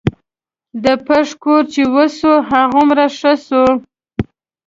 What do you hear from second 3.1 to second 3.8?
ښه سو.